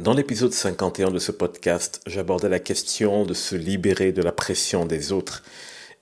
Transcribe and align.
Dans 0.00 0.12
l'épisode 0.12 0.52
51 0.52 1.12
de 1.12 1.20
ce 1.20 1.30
podcast, 1.30 2.00
j'abordais 2.08 2.48
la 2.48 2.58
question 2.58 3.24
de 3.24 3.32
se 3.32 3.54
libérer 3.54 4.10
de 4.10 4.22
la 4.22 4.32
pression 4.32 4.86
des 4.86 5.12
autres. 5.12 5.44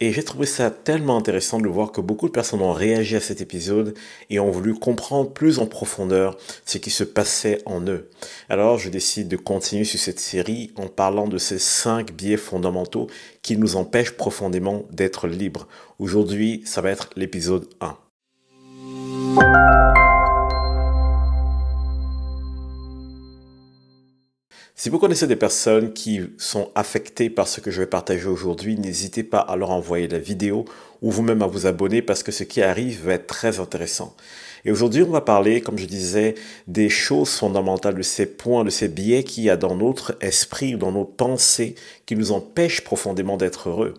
Et 0.01 0.15
j'ai 0.15 0.25
trouvé 0.25 0.47
ça 0.47 0.71
tellement 0.71 1.19
intéressant 1.19 1.61
de 1.61 1.69
voir 1.69 1.93
que 1.93 2.01
beaucoup 2.01 2.27
de 2.27 2.33
personnes 2.33 2.63
ont 2.63 2.73
réagi 2.73 3.17
à 3.17 3.21
cet 3.21 3.43
épisode 3.43 3.93
et 4.31 4.41
ont 4.41 4.51
voulu 4.51 4.73
comprendre 4.73 5.31
plus 5.31 5.59
en 5.59 5.67
profondeur 5.67 6.39
ce 6.65 6.79
qui 6.79 6.89
se 6.89 7.05
passait 7.05 7.61
en 7.67 7.83
eux. 7.83 8.09
Alors 8.49 8.79
je 8.79 8.89
décide 8.89 9.29
de 9.29 9.37
continuer 9.37 9.85
sur 9.85 10.01
cette 10.01 10.21
série 10.21 10.73
en 10.77 10.87
parlant 10.89 11.29
de 11.29 11.37
ces 11.37 11.59
cinq 11.59 12.13
biais 12.13 12.39
fondamentaux 12.39 13.09
qui 13.43 13.59
nous 13.59 13.77
empêchent 13.77 14.17
profondément 14.17 14.87
d'être 14.91 15.29
libres. 15.29 15.69
Aujourd'hui, 15.99 16.63
ça 16.65 16.81
va 16.81 16.89
être 16.93 17.11
l'épisode 17.15 17.69
1. 17.83 17.99
Si 24.83 24.91
vous 24.91 24.99
connaissez 24.99 25.29
des 25.29 25.37
personnes 25.37 25.93
qui 25.93 26.23
sont 26.39 26.73
affectées 26.75 27.31
par 27.31 27.47
ce 27.47 27.61
que 27.61 27.71
je 27.71 27.83
vais 27.83 27.87
partager 27.87 28.27
aujourd'hui, 28.27 28.77
n'hésitez 28.77 29.23
pas 29.23 29.39
à 29.39 29.55
leur 29.55 29.71
envoyer 29.71 30.09
la 30.09 30.19
vidéo 30.19 30.65
ou 31.03 31.13
vous-même 31.13 31.41
à 31.41 31.47
vous 31.47 31.69
abonner 31.69 32.03
parce 32.03 32.25
que 32.25 32.33
ce 32.33 32.43
qui 32.43 32.63
arrive 32.63 33.05
va 33.05 33.13
être 33.13 33.29
très 33.29 33.61
intéressant. 33.61 34.17
Et 34.65 34.73
aujourd'hui, 34.73 35.05
on 35.05 35.11
va 35.13 35.21
parler, 35.21 35.61
comme 35.61 35.79
je 35.79 35.87
disais, 35.87 36.35
des 36.67 36.89
choses 36.89 37.31
fondamentales, 37.31 37.95
de 37.95 38.03
ces 38.03 38.27
points, 38.27 38.65
de 38.65 38.71
ces 38.71 38.89
biais 38.89 39.23
qu'il 39.23 39.45
y 39.45 39.51
a 39.51 39.57
dans 39.57 39.77
notre 39.77 40.17
esprit 40.21 40.75
ou 40.75 40.79
dans 40.79 40.91
nos 40.91 41.05
pensées 41.05 41.77
qui 42.05 42.17
nous 42.17 42.33
empêchent 42.33 42.83
profondément 42.83 43.37
d'être 43.37 43.69
heureux. 43.69 43.95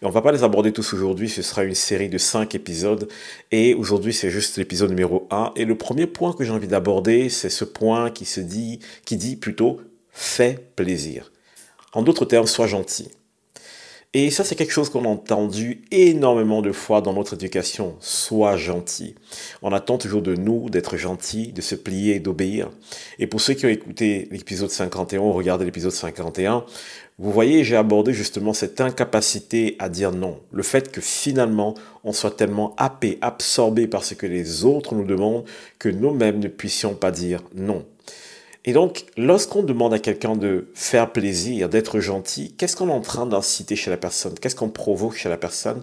Et 0.00 0.06
on 0.06 0.10
va 0.10 0.22
pas 0.22 0.30
les 0.30 0.44
aborder 0.44 0.72
tous 0.72 0.92
aujourd'hui, 0.94 1.28
ce 1.28 1.42
sera 1.42 1.64
une 1.64 1.74
série 1.74 2.08
de 2.08 2.18
cinq 2.18 2.54
épisodes. 2.54 3.08
Et 3.50 3.74
aujourd'hui, 3.74 4.12
c'est 4.12 4.30
juste 4.30 4.58
l'épisode 4.58 4.90
numéro 4.90 5.26
1. 5.32 5.54
Et 5.56 5.64
le 5.64 5.76
premier 5.76 6.06
point 6.06 6.32
que 6.32 6.44
j'ai 6.44 6.52
envie 6.52 6.68
d'aborder, 6.68 7.28
c'est 7.30 7.50
ce 7.50 7.64
point 7.64 8.12
qui 8.12 8.26
se 8.26 8.40
dit, 8.40 8.78
qui 9.04 9.16
dit 9.16 9.34
plutôt 9.34 9.80
fais 10.12 10.58
plaisir. 10.76 11.32
En 11.92 12.02
d'autres 12.02 12.24
termes, 12.24 12.46
sois 12.46 12.66
gentil. 12.66 13.08
Et 14.12 14.30
ça, 14.30 14.42
c'est 14.42 14.56
quelque 14.56 14.72
chose 14.72 14.90
qu'on 14.90 15.04
a 15.04 15.08
entendu 15.08 15.82
énormément 15.92 16.62
de 16.62 16.72
fois 16.72 17.00
dans 17.00 17.12
notre 17.12 17.34
éducation. 17.34 17.94
Sois 18.00 18.56
gentil. 18.56 19.14
On 19.62 19.72
attend 19.72 19.98
toujours 19.98 20.20
de 20.20 20.34
nous 20.34 20.68
d'être 20.68 20.96
gentils, 20.96 21.52
de 21.52 21.60
se 21.60 21.76
plier 21.76 22.18
d'obéir. 22.18 22.70
Et 23.20 23.28
pour 23.28 23.40
ceux 23.40 23.54
qui 23.54 23.66
ont 23.66 23.68
écouté 23.70 24.26
l'épisode 24.32 24.70
51 24.70 25.20
ou 25.20 25.32
regardé 25.32 25.64
l'épisode 25.64 25.92
51, 25.92 26.64
vous 27.20 27.30
voyez, 27.30 27.62
j'ai 27.62 27.76
abordé 27.76 28.12
justement 28.12 28.52
cette 28.52 28.80
incapacité 28.80 29.76
à 29.78 29.88
dire 29.88 30.10
non. 30.10 30.40
Le 30.50 30.64
fait 30.64 30.90
que 30.90 31.00
finalement, 31.00 31.74
on 32.02 32.12
soit 32.12 32.36
tellement 32.36 32.74
happé, 32.78 33.16
absorbé 33.20 33.86
par 33.86 34.02
ce 34.02 34.14
que 34.14 34.26
les 34.26 34.64
autres 34.64 34.96
nous 34.96 35.04
demandent, 35.04 35.44
que 35.78 35.88
nous-mêmes 35.88 36.40
ne 36.40 36.48
puissions 36.48 36.94
pas 36.94 37.12
dire 37.12 37.42
non. 37.54 37.86
Et 38.64 38.72
donc, 38.72 39.06
lorsqu'on 39.16 39.62
demande 39.62 39.94
à 39.94 39.98
quelqu'un 39.98 40.36
de 40.36 40.68
faire 40.74 41.12
plaisir, 41.12 41.68
d'être 41.70 42.00
gentil, 42.00 42.54
qu'est-ce 42.58 42.76
qu'on 42.76 42.88
est 42.88 42.92
en 42.92 43.00
train 43.00 43.26
d'inciter 43.26 43.74
chez 43.74 43.90
la 43.90 43.96
personne? 43.96 44.34
Qu'est-ce 44.38 44.56
qu'on 44.56 44.68
provoque 44.68 45.16
chez 45.16 45.30
la 45.30 45.38
personne? 45.38 45.82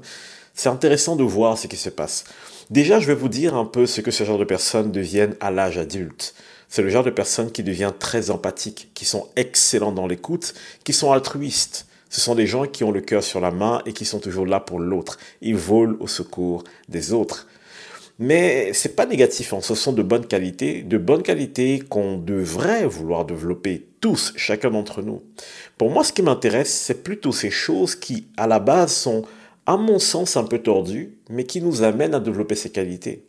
C'est 0.54 0.70
intéressant 0.70 1.16
de 1.16 1.24
voir 1.24 1.58
ce 1.58 1.68
qui 1.68 1.76
se 1.76 1.90
passe. 1.90 2.24
Déjà, 2.70 3.00
je 3.00 3.08
vais 3.08 3.16
vous 3.16 3.30
dire 3.30 3.56
un 3.56 3.66
peu 3.66 3.86
ce 3.86 4.02
que 4.02 4.12
ce 4.12 4.24
genre 4.24 4.38
de 4.38 4.44
personnes 4.44 4.92
deviennent 4.92 5.36
à 5.40 5.50
l'âge 5.50 5.78
adulte. 5.78 6.36
C'est 6.70 6.82
le 6.82 6.90
genre 6.90 7.04
de 7.04 7.10
personnes 7.10 7.52
qui 7.52 7.64
deviennent 7.64 7.94
très 7.98 8.30
empathiques, 8.30 8.90
qui 8.94 9.06
sont 9.06 9.28
excellents 9.36 9.92
dans 9.92 10.06
l'écoute, 10.06 10.54
qui 10.84 10.94
sont 10.94 11.12
altruistes. 11.12 11.88
Ce 12.10 12.22
sont 12.22 12.36
des 12.36 12.48
gens 12.48 12.66
qui 12.66 12.84
ont 12.84 12.92
le 12.92 13.02
cœur 13.02 13.24
sur 13.24 13.40
la 13.40 13.52
main 13.52 13.82
et 13.86 13.94
qui 13.94 14.06
sont 14.06 14.20
toujours 14.20 14.46
là 14.46 14.60
pour 14.60 14.80
l'autre. 14.80 15.18
Ils 15.42 15.56
volent 15.56 15.96
au 16.00 16.08
secours 16.08 16.64
des 16.90 17.14
autres. 17.14 17.48
Mais 18.20 18.72
c'est 18.74 18.96
pas 18.96 19.06
négatif, 19.06 19.54
hein. 19.54 19.60
ce 19.62 19.76
sont 19.76 19.94
de 19.94 20.02
bonnes 20.02 20.26
qualités, 20.26 20.82
de 20.82 20.98
bonnes 20.98 21.22
qualités 21.22 21.84
qu'on 21.88 22.18
devrait 22.18 22.88
vouloir 22.88 23.26
développer 23.26 23.86
tous, 24.02 24.34
chacun 24.36 24.72
d'entre 24.72 25.04
nous. 25.04 25.22
Pour 25.78 25.92
moi, 25.92 26.04
ce 26.04 26.14
qui 26.14 26.24
m'intéresse, 26.24 26.74
c'est 26.74 27.04
plutôt 27.04 27.32
ces 27.32 27.52
choses 27.52 27.96
qui, 27.96 28.28
à 28.36 28.48
la 28.48 28.60
base, 28.60 28.92
sont, 28.92 29.24
à 29.68 29.78
mon 29.78 30.00
sens, 30.00 30.36
un 30.36 30.46
peu 30.46 30.58
tordues, 30.58 31.14
mais 31.30 31.44
qui 31.44 31.62
nous 31.62 31.84
amènent 31.84 32.16
à 32.16 32.20
développer 32.20 32.56
ces 32.56 32.72
qualités. 32.72 33.24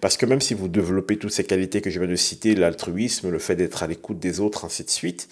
Parce 0.00 0.18
que 0.18 0.26
même 0.26 0.42
si 0.42 0.52
vous 0.52 0.68
développez 0.68 1.16
toutes 1.16 1.32
ces 1.32 1.44
qualités 1.44 1.80
que 1.80 1.88
je 1.88 1.98
viens 1.98 2.08
de 2.08 2.16
citer, 2.16 2.54
l'altruisme, 2.54 3.30
le 3.30 3.38
fait 3.38 3.56
d'être 3.56 3.82
à 3.82 3.86
l'écoute 3.86 4.18
des 4.18 4.40
autres, 4.40 4.66
ainsi 4.66 4.84
de 4.84 4.90
suite, 4.90 5.28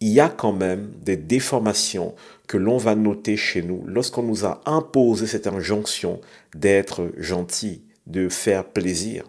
il 0.00 0.08
y 0.10 0.20
a 0.20 0.28
quand 0.28 0.52
même 0.52 0.90
des 1.02 1.16
déformations 1.16 2.14
que 2.46 2.56
l'on 2.56 2.76
va 2.76 2.94
noter 2.94 3.36
chez 3.36 3.62
nous 3.62 3.82
lorsqu'on 3.86 4.22
nous 4.22 4.44
a 4.44 4.60
imposé 4.64 5.26
cette 5.26 5.48
injonction 5.48 6.20
d'être 6.54 7.10
gentil, 7.16 7.82
de 8.08 8.28
faire 8.28 8.64
plaisir. 8.64 9.24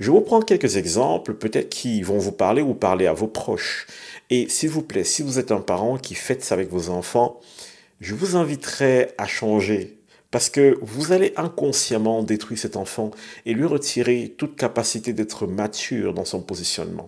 Je 0.00 0.10
vous 0.10 0.20
prends 0.20 0.40
quelques 0.40 0.76
exemples, 0.76 1.34
peut-être 1.34 1.68
qui 1.68 2.02
vont 2.02 2.18
vous 2.18 2.32
parler 2.32 2.60
ou 2.60 2.74
parler 2.74 3.06
à 3.06 3.12
vos 3.12 3.28
proches. 3.28 3.86
Et 4.30 4.48
s'il 4.48 4.70
vous 4.70 4.82
plaît, 4.82 5.04
si 5.04 5.22
vous 5.22 5.38
êtes 5.38 5.52
un 5.52 5.60
parent 5.60 5.96
qui 5.96 6.14
fête 6.14 6.42
ça 6.42 6.54
avec 6.54 6.70
vos 6.70 6.88
enfants, 6.88 7.38
je 8.00 8.14
vous 8.14 8.34
inviterai 8.34 9.12
à 9.16 9.26
changer 9.26 9.98
parce 10.32 10.48
que 10.48 10.78
vous 10.80 11.12
allez 11.12 11.34
inconsciemment 11.36 12.22
détruire 12.22 12.58
cet 12.58 12.76
enfant 12.76 13.12
et 13.46 13.52
lui 13.52 13.66
retirer 13.66 14.34
toute 14.36 14.56
capacité 14.56 15.12
d'être 15.12 15.46
mature 15.46 16.14
dans 16.14 16.24
son 16.24 16.40
positionnement. 16.40 17.06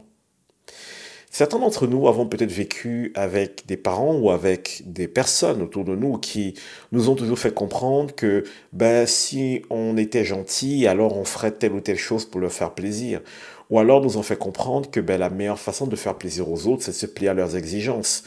Certains 1.36 1.58
d'entre 1.58 1.88
nous 1.88 2.06
avons 2.06 2.28
peut-être 2.28 2.52
vécu 2.52 3.10
avec 3.16 3.66
des 3.66 3.76
parents 3.76 4.14
ou 4.14 4.30
avec 4.30 4.82
des 4.86 5.08
personnes 5.08 5.62
autour 5.62 5.84
de 5.84 5.96
nous 5.96 6.16
qui 6.16 6.54
nous 6.92 7.08
ont 7.08 7.16
toujours 7.16 7.40
fait 7.40 7.52
comprendre 7.52 8.14
que 8.14 8.44
ben, 8.72 9.04
si 9.04 9.62
on 9.68 9.96
était 9.96 10.24
gentil, 10.24 10.86
alors 10.86 11.16
on 11.16 11.24
ferait 11.24 11.50
telle 11.50 11.72
ou 11.72 11.80
telle 11.80 11.98
chose 11.98 12.24
pour 12.24 12.40
leur 12.40 12.52
faire 12.52 12.72
plaisir. 12.72 13.20
Ou 13.68 13.80
alors 13.80 14.00
nous 14.00 14.16
ont 14.16 14.22
fait 14.22 14.38
comprendre 14.38 14.88
que 14.88 15.00
ben, 15.00 15.18
la 15.18 15.28
meilleure 15.28 15.58
façon 15.58 15.88
de 15.88 15.96
faire 15.96 16.14
plaisir 16.14 16.48
aux 16.48 16.68
autres, 16.68 16.84
c'est 16.84 16.92
de 16.92 16.96
se 16.96 17.06
plier 17.06 17.30
à 17.30 17.34
leurs 17.34 17.56
exigences. 17.56 18.22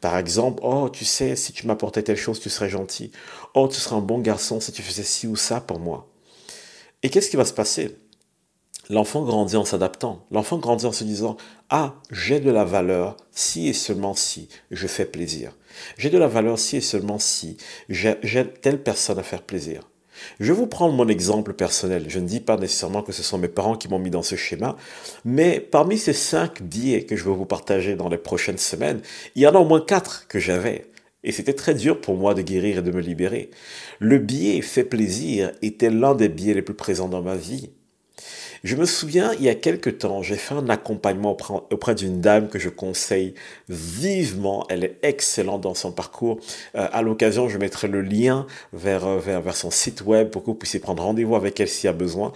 Par 0.00 0.16
exemple, 0.16 0.62
oh, 0.64 0.88
tu 0.88 1.04
sais, 1.04 1.34
si 1.34 1.52
tu 1.52 1.66
m'apportais 1.66 2.04
telle 2.04 2.16
chose, 2.16 2.38
tu 2.38 2.48
serais 2.48 2.68
gentil. 2.68 3.10
Oh, 3.54 3.66
tu 3.66 3.80
serais 3.80 3.96
un 3.96 4.00
bon 4.00 4.20
garçon 4.20 4.60
si 4.60 4.70
tu 4.70 4.82
faisais 4.82 5.02
ci 5.02 5.26
ou 5.26 5.34
ça 5.34 5.60
pour 5.60 5.80
moi. 5.80 6.08
Et 7.02 7.10
qu'est-ce 7.10 7.28
qui 7.28 7.36
va 7.36 7.44
se 7.44 7.54
passer? 7.54 7.96
L'enfant 8.90 9.22
grandit 9.22 9.56
en 9.56 9.64
s'adaptant. 9.64 10.26
L'enfant 10.30 10.58
grandit 10.58 10.86
en 10.86 10.92
se 10.92 11.04
disant 11.04 11.36
Ah, 11.70 11.94
j'ai 12.10 12.40
de 12.40 12.50
la 12.50 12.64
valeur 12.64 13.16
si 13.30 13.68
et 13.68 13.72
seulement 13.72 14.14
si 14.14 14.48
je 14.70 14.86
fais 14.86 15.04
plaisir. 15.04 15.52
J'ai 15.98 16.10
de 16.10 16.18
la 16.18 16.26
valeur 16.26 16.58
si 16.58 16.78
et 16.78 16.80
seulement 16.80 17.18
si 17.18 17.56
j'aide 17.88 18.60
telle 18.60 18.82
personne 18.82 19.18
à 19.18 19.22
faire 19.22 19.42
plaisir. 19.42 19.88
Je 20.40 20.52
vais 20.52 20.58
vous 20.58 20.66
prendre 20.66 20.94
mon 20.94 21.08
exemple 21.08 21.52
personnel. 21.52 22.06
Je 22.08 22.18
ne 22.18 22.26
dis 22.26 22.40
pas 22.40 22.56
nécessairement 22.56 23.02
que 23.02 23.12
ce 23.12 23.22
sont 23.22 23.38
mes 23.38 23.48
parents 23.48 23.76
qui 23.76 23.88
m'ont 23.88 23.98
mis 23.98 24.10
dans 24.10 24.22
ce 24.22 24.36
schéma, 24.36 24.76
mais 25.24 25.60
parmi 25.60 25.96
ces 25.96 26.12
cinq 26.12 26.62
biais 26.62 27.04
que 27.04 27.16
je 27.16 27.24
vais 27.24 27.34
vous 27.34 27.46
partager 27.46 27.94
dans 27.96 28.08
les 28.08 28.18
prochaines 28.18 28.58
semaines, 28.58 29.00
il 29.34 29.42
y 29.42 29.46
en 29.46 29.54
a 29.54 29.58
au 29.58 29.64
moins 29.64 29.80
quatre 29.80 30.26
que 30.28 30.38
j'avais. 30.38 30.86
Et 31.24 31.30
c'était 31.30 31.54
très 31.54 31.74
dur 31.74 32.00
pour 32.00 32.16
moi 32.16 32.34
de 32.34 32.42
guérir 32.42 32.78
et 32.78 32.82
de 32.82 32.90
me 32.90 33.00
libérer. 33.00 33.50
Le 34.00 34.18
biais 34.18 34.60
fait 34.60 34.84
plaisir 34.84 35.52
était 35.62 35.90
l'un 35.90 36.14
des 36.14 36.28
biais 36.28 36.54
les 36.54 36.62
plus 36.62 36.74
présents 36.74 37.08
dans 37.08 37.22
ma 37.22 37.36
vie. 37.36 37.70
Je 38.64 38.76
me 38.76 38.86
souviens, 38.86 39.32
il 39.34 39.42
y 39.42 39.48
a 39.48 39.56
quelque 39.56 39.90
temps, 39.90 40.22
j'ai 40.22 40.36
fait 40.36 40.54
un 40.54 40.68
accompagnement 40.68 41.36
auprès 41.70 41.96
d'une 41.96 42.20
dame 42.20 42.48
que 42.48 42.60
je 42.60 42.68
conseille 42.68 43.34
vivement. 43.68 44.64
Elle 44.68 44.84
est 44.84 44.98
excellente 45.02 45.62
dans 45.62 45.74
son 45.74 45.90
parcours. 45.90 46.38
Euh, 46.76 46.86
à 46.92 47.02
l'occasion, 47.02 47.48
je 47.48 47.58
mettrai 47.58 47.88
le 47.88 48.02
lien 48.02 48.46
vers, 48.72 49.04
euh, 49.04 49.18
vers, 49.18 49.42
vers 49.42 49.56
son 49.56 49.72
site 49.72 50.02
web 50.02 50.30
pour 50.30 50.42
que 50.42 50.46
vous 50.46 50.54
puissiez 50.54 50.78
prendre 50.78 51.02
rendez-vous 51.02 51.34
avec 51.34 51.58
elle 51.58 51.68
s'il 51.68 51.86
y 51.86 51.88
a 51.88 51.92
besoin. 51.92 52.32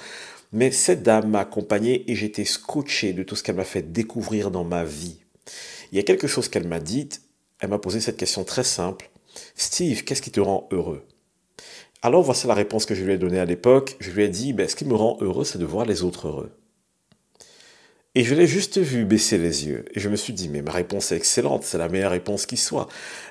Mais 0.53 0.73
cette 0.73 1.05
dame 1.05 1.31
m'a 1.31 1.41
accompagné 1.41 2.11
et 2.11 2.17
j'étais 2.17 2.45
scotché 2.45 3.13
de 3.13 3.23
tout 3.23 3.37
ce 3.37 3.45
qu'elle 3.45 3.57
m'a 3.57 3.65
fait 3.65 3.93
découvrir 3.93 4.51
dans 4.51 4.65
ma 4.65 4.83
vie. 4.83 5.21
Il 5.93 5.97
y 5.97 6.01
a 6.01 6.05
quelque 6.05 6.27
chose 6.27 6.49
qu'elle 6.49 6.67
m'a 6.67 6.81
dit. 6.81 7.09
Elle 7.61 7.71
m'a 7.71 7.79
posé 7.79 8.01
cette 8.01 8.17
question 8.17 8.43
très 8.43 8.65
simple. 8.65 9.11
Steve, 9.55 10.03
qu'est-ce 10.03 10.23
qui 10.23 10.33
te 10.33 10.41
rend 10.41 10.69
heureux? 10.73 11.05
Alors 12.07 12.23
voici 12.23 12.47
la 12.47 12.55
réponse 12.55 12.87
que 12.87 12.95
je 12.95 13.05
lui 13.05 13.15
ai 13.15 13.19
donnée 13.19 13.41
à 13.41 13.45
l'époque. 13.45 13.97
Je 13.99 14.13
lui 14.13 14.23
ai 14.23 14.29
dit, 14.29 14.53
ben, 14.53 14.69
ce 14.69 14.77
qui 14.77 14.85
me 14.85 14.95
rend 14.95 15.19
heureux, 15.21 15.45
c'est 15.45 15.59
de 15.59 15.65
voir 15.65 15.85
les 15.85 16.05
autres 16.05 16.29
heureux. 16.29 16.53
Et 18.15 18.23
je 18.23 18.37
l'ai 18.37 18.47
juste 18.47 18.79
vu 18.79 19.05
baisser 19.05 19.39
les 19.39 19.67
yeux. 19.67 19.85
Et 19.93 19.99
je 19.99 20.09
me 20.09 20.15
suis 20.15 20.33
dit, 20.33 20.49
mais 20.49 20.63
ma 20.63 20.71
réponse 20.71 21.11
est 21.11 21.17
excellente, 21.17 21.65
c'est 21.65 21.79
la 21.79 21.89
meilleure 21.89 22.13
réponse 22.13 22.47
qui 22.47 22.57
soit. 22.57 22.87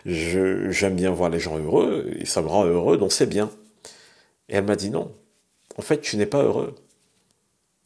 J'aime 0.05 0.97
bien 0.97 1.09
voir 1.11 1.29
les 1.29 1.39
gens 1.39 1.57
heureux, 1.57 2.11
et 2.19 2.25
ça 2.25 2.41
me 2.41 2.47
rend 2.47 2.65
heureux, 2.65 2.97
donc 2.97 3.13
c'est 3.13 3.27
bien. 3.27 3.49
Et 4.49 4.55
elle 4.55 4.65
m'a 4.65 4.75
dit, 4.75 4.89
non, 4.89 5.09
en 5.77 5.81
fait, 5.81 6.01
tu 6.01 6.17
n'es 6.17 6.25
pas 6.25 6.43
heureux. 6.43 6.75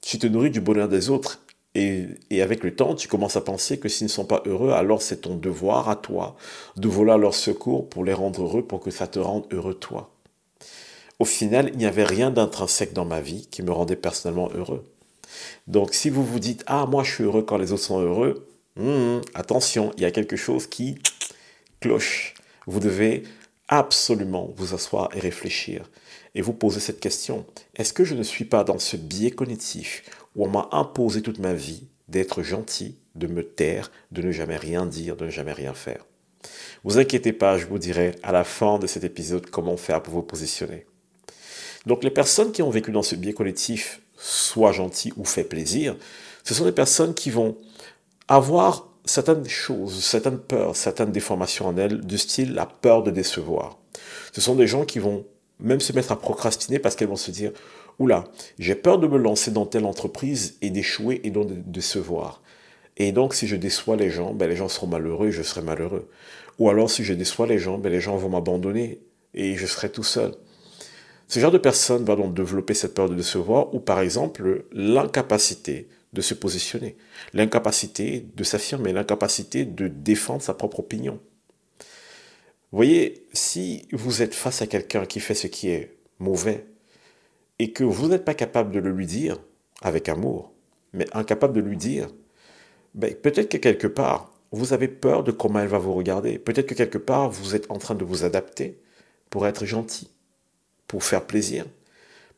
Tu 0.02 0.18
te 0.18 0.26
nourris 0.26 0.50
du 0.50 0.60
bonheur 0.60 0.88
des 0.88 1.12
autres. 1.12 1.40
Et, 1.76 2.08
et, 2.32 2.42
avec 2.42 2.64
le 2.64 2.76
temps, 2.76 2.96
tu 2.96 3.08
commences 3.08 3.38
à 3.38 3.42
penser 3.42 3.78
que 3.78 3.90
s'ils 3.90 4.06
ne 4.06 4.12
sont 4.12 4.26
pas 4.26 4.42
heureux, 4.48 4.72
alors 4.72 5.04
c'est 5.04 5.22
ton 5.22 5.36
devoir 5.36 5.88
à 5.88 5.96
toi 5.96 6.36
de 6.78 6.88
voler 6.88 7.16
leur 7.20 7.36
secours 7.36 7.88
pour 7.88 8.04
les 8.04 8.14
rendre 8.14 8.42
heureux, 8.42 8.64
pour 8.66 8.80
que 8.80 8.90
ça 8.90 9.06
te 9.06 9.20
rende 9.20 9.46
heureux 9.52 9.76
toi. 9.76 10.10
Au 11.20 11.26
final, 11.26 11.70
il 11.74 11.78
n'y 11.78 11.86
avait 11.86 12.04
rien 12.04 12.32
d'intrinsèque 12.32 12.94
dans 12.94 13.06
ma 13.06 13.20
vie 13.20 13.48
qui 13.52 13.62
me 13.62 13.72
rendait 13.72 13.96
personnellement 13.96 14.50
heureux. 14.56 14.84
Donc 15.68 15.94
si 15.94 16.10
vous 16.10 16.26
vous 16.26 16.40
dites, 16.40 16.64
ah 16.66 16.86
moi 16.86 17.04
je 17.04 17.14
suis 17.14 17.24
heureux 17.24 17.44
quand 17.44 17.58
les 17.58 17.72
autres 17.72 17.84
sont 17.84 18.00
heureux, 18.00 18.48
hmm, 18.78 19.20
attention, 19.34 19.92
il 19.98 20.04
y 20.04 20.06
a 20.06 20.12
quelque 20.12 20.38
chose 20.38 20.68
qui 20.68 20.98
cloche. 21.82 22.34
Vous 22.66 22.80
devez 22.80 23.24
absolument 23.68 24.52
vous 24.56 24.74
asseoir 24.74 25.10
et 25.16 25.20
réfléchir 25.20 25.90
et 26.36 26.42
vous 26.42 26.54
poser 26.54 26.80
cette 26.80 27.00
question. 27.00 27.46
Est-ce 27.76 27.94
que 27.94 28.04
je 28.04 28.16
ne 28.16 28.24
suis 28.24 28.46
pas 28.46 28.64
dans 28.64 28.80
ce 28.80 28.98
biais 28.98 29.32
cognitif 29.32 30.04
où 30.36 30.46
on 30.46 30.50
m'a 30.50 30.70
imposé 30.72 31.22
toute 31.22 31.40
ma 31.40 31.54
vie 31.54 31.84
d'être 32.08 32.42
gentil, 32.44 32.98
de 33.16 33.28
me 33.28 33.44
taire, 33.44 33.92
de 34.12 34.22
ne 34.22 34.32
jamais 34.32 34.58
rien 34.58 34.86
dire, 34.86 35.16
de 35.16 35.26
ne 35.26 35.30
jamais 35.30 35.54
rien 35.54 35.74
faire. 35.74 36.06
Vous 36.84 36.98
inquiétez 36.98 37.34
pas, 37.34 37.58
je 37.58 37.68
vous 37.68 37.78
dirai 37.78 38.16
à 38.24 38.32
la 38.32 38.44
fin 38.44 38.80
de 38.80 38.88
cet 38.88 39.04
épisode 39.04 39.50
comment 39.50 39.78
faire 39.78 40.02
pour 40.02 40.14
vous 40.14 40.24
positionner. 40.24 40.86
Donc 41.86 42.04
les 42.04 42.12
personnes 42.12 42.52
qui 42.52 42.62
ont 42.62 42.70
vécu 42.70 42.92
dans 42.92 43.04
ce 43.04 43.16
biais 43.16 43.34
collectif, 43.34 44.02
soit 44.18 44.72
gentil 44.72 45.14
ou 45.18 45.26
fait 45.26 45.44
plaisir, 45.44 45.96
ce 46.44 46.54
sont 46.54 46.66
des 46.66 46.72
personnes 46.72 47.14
qui 47.14 47.30
vont 47.30 47.58
avoir 48.28 48.88
certaines 49.06 49.48
choses, 49.48 50.04
certaines 50.04 50.40
peurs, 50.40 50.76
certaines 50.76 51.12
déformations 51.12 51.68
en 51.68 51.78
elles, 51.78 52.02
du 52.02 52.18
style 52.18 52.54
la 52.54 52.66
peur 52.66 53.04
de 53.04 53.12
décevoir. 53.12 53.78
Ce 54.34 54.42
sont 54.42 54.56
des 54.56 54.68
gens 54.68 54.86
qui 54.86 55.00
vont 55.00 55.26
même 55.60 55.80
se 55.80 55.94
mettre 55.94 56.12
à 56.12 56.20
procrastiner 56.20 56.80
parce 56.80 56.96
qu'elles 56.96 57.08
vont 57.08 57.16
se 57.16 57.32
dire 57.32 57.52
Oula, 57.98 58.26
j'ai 58.60 58.76
peur 58.76 58.98
de 58.98 59.08
me 59.08 59.18
lancer 59.18 59.52
dans 59.52 59.66
telle 59.66 59.86
entreprise 59.86 60.56
et 60.62 60.70
d'échouer 60.70 61.20
et 61.24 61.32
donc 61.32 61.48
de 61.48 61.56
décevoir. 61.56 62.42
Et 62.96 63.12
donc, 63.12 63.34
si 63.34 63.48
je 63.48 63.56
déçois 63.56 63.96
les 63.96 64.10
gens, 64.10 64.34
ben, 64.34 64.50
les 64.50 64.56
gens 64.56 64.70
seront 64.70 64.88
malheureux 64.88 65.28
et 65.28 65.32
je 65.32 65.42
serai 65.42 65.62
malheureux. 65.62 66.10
Ou 66.60 66.70
alors, 66.70 66.90
si 66.90 67.04
je 67.04 67.14
déçois 67.14 67.48
les 67.48 67.58
gens, 67.58 67.78
ben, 67.78 67.92
les 67.92 68.02
gens 68.02 68.16
vont 68.18 68.30
m'abandonner 68.30 69.00
et 69.34 69.56
je 69.56 69.66
serai 69.66 69.90
tout 69.90 70.04
seul. 70.04 70.34
Ce 71.30 71.40
genre 71.40 71.52
de 71.52 71.60
personne 71.60 72.04
va 72.06 72.16
donc 72.16 72.34
développer 72.34 72.74
cette 72.74 72.96
peur 72.96 73.08
de 73.08 73.14
décevoir 73.14 73.72
ou 73.76 73.80
par 73.80 74.00
exemple 74.00 74.66
l'incapacité 74.72 75.88
de 76.12 76.22
se 76.22 76.34
positionner, 76.34 76.98
l'incapacité 77.34 78.26
de 78.36 78.44
s'affirmer, 78.44 78.94
l'incapacité 78.94 79.64
de 79.64 79.88
défendre 79.88 80.42
sa 80.42 80.56
propre 80.56 80.80
opinion. 80.80 81.20
Voyez, 82.72 83.28
si 83.32 83.88
vous 83.92 84.24
êtes 84.24 84.34
face 84.34 84.64
à 84.64 84.68
quelqu'un 84.68 85.06
qui 85.06 85.20
fait 85.20 85.36
ce 85.36 85.46
qui 85.46 85.70
est 85.70 85.96
mauvais 86.18 86.66
et 87.60 87.74
que 87.74 87.84
vous 87.84 88.08
n'êtes 88.08 88.26
pas 88.26 88.34
capable 88.34 88.72
de 88.72 88.80
le 88.80 88.90
lui 88.90 89.06
dire 89.06 89.38
avec 89.84 90.10
amour, 90.10 90.52
mais 90.94 91.06
incapable 91.14 91.54
de 91.54 91.62
lui 91.62 91.78
dire, 91.78 92.08
ben, 92.96 93.14
peut-être 93.14 93.50
que 93.50 93.58
quelque 93.58 93.86
part, 93.86 94.32
vous 94.52 94.74
avez 94.74 94.88
peur 94.88 95.24
de 95.24 95.32
comment 95.32 95.60
elle 95.60 95.68
va 95.68 95.78
vous 95.78 95.94
regarder. 95.94 96.40
Peut-être 96.40 96.66
que 96.66 96.74
quelque 96.74 96.98
part, 96.98 97.30
vous 97.30 97.54
êtes 97.54 97.70
en 97.70 97.78
train 97.78 97.94
de 97.94 98.04
vous 98.04 98.24
adapter 98.24 98.80
pour 99.30 99.46
être 99.46 99.66
gentil, 99.66 100.10
pour 100.90 101.04
faire 101.04 101.26
plaisir. 101.26 101.66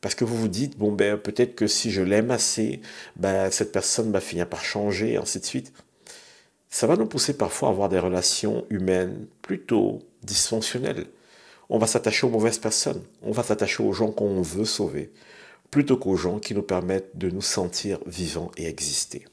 Parce 0.01 0.13
que 0.13 0.25
vous 0.25 0.35
vous 0.35 0.47
dites, 0.47 0.77
bon, 0.77 0.91
ben, 0.91 1.17
peut-être 1.17 1.55
que 1.55 1.67
si 1.67 1.89
je 1.89 2.01
l'aime 2.01 2.31
assez, 2.31 2.81
ben, 3.15 3.49
cette 3.49 3.71
personne 3.71 4.11
va 4.11 4.19
finir 4.19 4.47
par 4.47 4.63
changer, 4.63 5.13
et 5.13 5.17
ainsi 5.17 5.39
de 5.39 5.45
suite. 5.45 5.73
Ça 6.69 6.85
va 6.85 6.95
nous 6.95 7.05
pousser 7.05 7.33
parfois 7.33 7.69
à 7.69 7.71
avoir 7.71 7.87
des 7.89 7.99
relations 7.99 8.65
humaines 8.69 9.27
plutôt 9.41 9.99
dysfonctionnelles. 10.23 11.05
On 11.69 11.77
va 11.77 11.87
s'attacher 11.87 12.27
aux 12.27 12.29
mauvaises 12.29 12.57
personnes. 12.57 13.01
On 13.21 13.31
va 13.31 13.43
s'attacher 13.43 13.83
aux 13.83 13.93
gens 13.93 14.11
qu'on 14.11 14.41
veut 14.41 14.65
sauver, 14.65 15.11
plutôt 15.69 15.97
qu'aux 15.97 16.17
gens 16.17 16.39
qui 16.39 16.53
nous 16.53 16.63
permettent 16.63 17.17
de 17.17 17.29
nous 17.29 17.41
sentir 17.41 17.99
vivants 18.05 18.51
et 18.57 18.67
exister. 18.67 19.25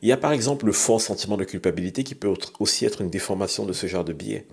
Il 0.00 0.08
y 0.08 0.12
a 0.12 0.16
par 0.16 0.32
exemple 0.32 0.64
le 0.64 0.72
fort 0.72 1.00
sentiment 1.00 1.36
de 1.36 1.44
culpabilité 1.44 2.04
qui 2.04 2.14
peut 2.14 2.32
aussi 2.60 2.86
être 2.86 3.02
une 3.02 3.10
déformation 3.10 3.66
de 3.66 3.72
ce 3.72 3.86
genre 3.88 4.04
de 4.04 4.12
biais. 4.12 4.46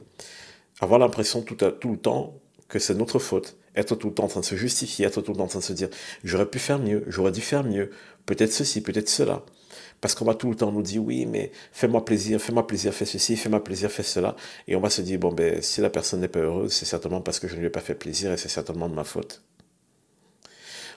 Avoir 0.82 1.00
l'impression 1.00 1.44
tout, 1.44 1.56
tout 1.56 1.92
le 1.92 1.98
temps 1.98 2.34
que 2.68 2.80
c'est 2.80 2.96
notre 2.96 3.20
faute, 3.20 3.58
être 3.76 3.96
tout 3.96 4.08
le 4.10 4.14
temps 4.14 4.26
en 4.26 4.28
train 4.28 4.40
de 4.40 4.46
se 4.46 4.56
justifier, 4.56 5.06
être 5.06 5.22
tout 5.22 5.32
le 5.32 5.38
temps 5.38 5.44
en 5.44 5.48
train 5.48 5.60
de 5.60 5.64
se 5.64 5.74
dire 5.74 5.90
j'aurais 6.24 6.46
pu 6.46 6.60
faire 6.60 6.80
mieux, 6.80 7.04
j'aurais 7.08 7.32
dû 7.32 7.42
faire 7.42 7.64
mieux, 7.64 7.92
peut-être 8.26 8.52
ceci, 8.52 8.82
peut-être 8.82 9.10
cela. 9.10 9.44
Parce 10.02 10.14
qu'on 10.14 10.26
va 10.26 10.36
tout 10.36 10.50
le 10.50 10.56
temps 10.56 10.72
nous 10.72 10.82
dire 10.82 11.04
oui, 11.04 11.26
mais 11.26 11.52
fais-moi 11.72 12.06
plaisir, 12.06 12.40
fais-moi 12.42 12.68
plaisir, 12.68 12.94
fais 12.94 13.06
ceci, 13.06 13.38
fais-moi 13.38 13.64
plaisir, 13.64 13.92
fais 13.92 14.04
cela. 14.04 14.36
Et 14.68 14.76
on 14.76 14.82
va 14.82 14.90
se 14.90 15.02
dire 15.02 15.20
bon, 15.20 15.32
ben, 15.32 15.62
si 15.62 15.82
la 15.82 15.90
personne 15.90 16.22
n'est 16.22 16.28
pas 16.28 16.40
heureuse, 16.40 16.74
c'est 16.74 16.86
certainement 16.86 17.22
parce 17.22 17.40
que 17.40 17.48
je 17.48 17.56
ne 17.56 17.60
lui 17.60 17.68
ai 17.68 17.70
pas 17.70 17.80
fait 17.82 17.96
plaisir 17.96 18.32
et 18.32 18.38
c'est 18.38 18.50
certainement 18.50 18.90
de 18.90 18.94
ma 18.94 19.04
faute. 19.04 19.42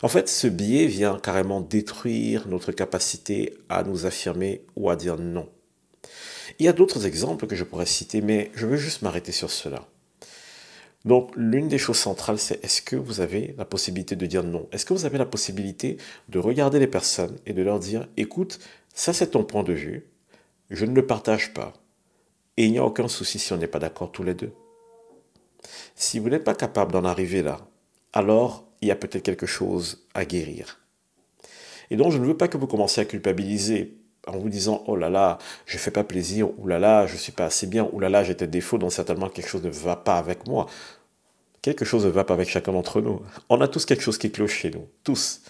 En 0.03 0.09
fait, 0.09 0.29
ce 0.29 0.47
biais 0.47 0.87
vient 0.87 1.19
carrément 1.19 1.61
détruire 1.61 2.47
notre 2.49 2.71
capacité 2.71 3.59
à 3.69 3.83
nous 3.83 4.07
affirmer 4.07 4.63
ou 4.77 4.91
à 4.91 4.97
dire 4.97 5.17
non. 5.17 5.49
Il 6.59 6.67
y 6.67 6.69
a 6.69 6.73
d'autres 6.73 7.07
exemples 7.07 7.47
que 7.47 7.57
je 7.57 7.65
pourrais 7.65 7.87
citer, 7.87 8.21
mais 8.21 8.51
je 8.55 8.67
veux 8.67 8.77
juste 8.77 9.03
m'arrêter 9.03 9.33
sur 9.33 9.51
cela. 9.51 9.87
Donc, 11.05 11.31
l'une 11.37 11.69
des 11.69 11.79
choses 11.79 11.99
centrales, 11.99 12.39
c'est 12.39 12.63
est-ce 12.65 12.83
que 12.83 12.97
vous 12.97 13.21
avez 13.21 13.55
la 13.57 13.65
possibilité 13.65 14.17
de 14.17 14.27
dire 14.27 14.43
non? 14.43 14.69
Est-ce 14.73 14.85
que 14.85 14.93
vous 14.93 15.07
avez 15.07 15.19
la 15.19 15.27
possibilité 15.27 15.97
de 16.29 16.39
regarder 16.39 16.79
les 16.79 16.87
personnes 16.87 17.37
et 17.47 17.53
de 17.53 17.63
leur 17.63 17.79
dire, 17.79 18.09
écoute, 18.17 18.59
ça 18.95 19.13
c'est 19.13 19.29
ton 19.29 19.45
point 19.45 19.63
de 19.63 19.73
vue, 19.73 20.07
je 20.71 20.85
ne 20.85 20.95
le 20.95 21.07
partage 21.07 21.55
pas, 21.55 21.73
et 22.57 22.65
il 22.65 22.73
n'y 22.73 22.79
a 22.79 22.85
aucun 22.85 23.09
souci 23.09 23.39
si 23.39 23.53
on 23.53 23.57
n'est 23.57 23.69
pas 23.69 23.79
d'accord 23.79 24.11
tous 24.11 24.25
les 24.25 24.35
deux. 24.35 24.53
Si 25.95 26.19
vous 26.19 26.29
n'êtes 26.29 26.45
pas 26.45 26.55
capable 26.55 26.93
d'en 26.93 27.05
arriver 27.05 27.43
là, 27.43 27.69
alors 28.13 28.65
il 28.81 28.89
y 28.89 28.91
a 28.91 28.97
peut-être 28.97 29.23
quelque 29.23 29.47
chose 29.47 30.07
à 30.15 30.25
guérir. 30.25 30.81
Et 31.91 31.97
donc, 31.97 32.13
je 32.13 32.19
ne 32.19 32.27
veux 32.27 32.37
pas 32.37 32.49
que 32.49 32.59
vous 32.59 32.67
commenciez 32.67 33.03
à 33.03 33.07
culpabiliser 33.07 33.98
en 34.29 34.39
vous 34.39 34.49
disant 34.49 34.85
oh 34.87 34.97
là 34.97 35.11
là, 35.11 35.39
je 35.67 35.79
fais 35.79 35.91
pas 35.91 36.05
plaisir, 36.05 36.49
ou 36.59 36.67
là 36.67 36.79
là, 36.79 37.07
je 37.07 37.17
suis 37.17 37.33
pas 37.33 37.47
assez 37.47 37.67
bien, 37.67 37.89
ou 37.93 38.01
là 38.01 38.09
là, 38.09 38.25
j'ai 38.25 38.35
des 38.35 38.47
défauts, 38.47 38.79
donc 38.79 38.93
certainement 38.93 39.29
quelque 39.29 39.49
chose 39.49 39.63
ne 39.63 39.71
va 39.71 39.97
pas 39.97 40.19
avec 40.19 40.47
moi. 40.47 40.67
Quelque 41.63 41.85
chose 41.85 42.05
ne 42.05 42.11
va 42.11 42.25
pas 42.25 42.35
avec 42.35 42.49
chacun 42.49 42.73
d'entre 42.73 43.01
nous. 43.01 43.21
On 43.49 43.61
a 43.61 43.69
tous 43.69 43.85
quelque 43.85 44.03
chose 44.03 44.19
qui 44.19 44.31
cloche 44.31 44.55
chez 44.55 44.71
nous, 44.71 44.87
tous. 45.03 45.43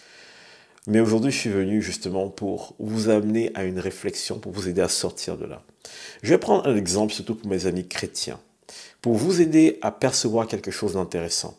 Mais 0.87 1.01
aujourd'hui, 1.01 1.31
je 1.31 1.39
suis 1.39 1.51
venu 1.51 1.83
justement 1.83 2.31
pour 2.31 2.75
vous 2.79 3.11
amener 3.11 3.51
à 3.55 3.65
une 3.65 3.79
réflexion, 3.79 4.39
pour 4.39 4.53
vous 4.53 4.69
aider 4.69 4.81
à 4.81 4.89
sortir 4.89 5.37
de 5.37 5.45
là. 5.45 5.63
Je 6.23 6.31
vais 6.31 6.39
prendre 6.39 6.67
un 6.67 6.77
exemple, 6.77 7.13
surtout 7.13 7.35
pour 7.35 7.49
mes 7.51 7.67
amis 7.67 7.87
chrétiens, 7.87 8.41
pour 9.03 9.15
vous 9.15 9.43
aider 9.43 9.79
à 9.83 9.93
percevoir 9.93 10.47
quelque 10.47 10.71
chose 10.71 10.95
d'intéressant. 10.95 11.59